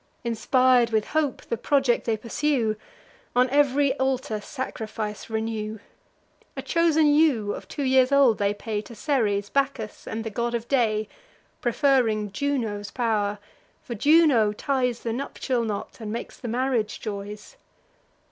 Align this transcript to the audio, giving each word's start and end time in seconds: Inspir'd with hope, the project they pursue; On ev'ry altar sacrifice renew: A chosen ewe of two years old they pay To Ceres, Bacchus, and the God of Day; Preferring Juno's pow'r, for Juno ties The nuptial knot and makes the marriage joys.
Inspir'd 0.25 0.89
with 0.89 1.09
hope, 1.09 1.43
the 1.43 1.57
project 1.57 2.05
they 2.05 2.17
pursue; 2.17 2.75
On 3.35 3.47
ev'ry 3.51 3.93
altar 3.99 4.41
sacrifice 4.41 5.29
renew: 5.29 5.77
A 6.57 6.63
chosen 6.63 7.05
ewe 7.13 7.53
of 7.53 7.67
two 7.67 7.83
years 7.83 8.11
old 8.11 8.39
they 8.39 8.51
pay 8.51 8.81
To 8.81 8.95
Ceres, 8.95 9.51
Bacchus, 9.51 10.07
and 10.07 10.23
the 10.23 10.31
God 10.31 10.55
of 10.55 10.67
Day; 10.67 11.07
Preferring 11.61 12.31
Juno's 12.31 12.89
pow'r, 12.89 13.37
for 13.83 13.93
Juno 13.93 14.53
ties 14.53 15.01
The 15.01 15.13
nuptial 15.13 15.63
knot 15.63 15.99
and 15.99 16.11
makes 16.11 16.35
the 16.35 16.47
marriage 16.47 16.99
joys. 16.99 17.55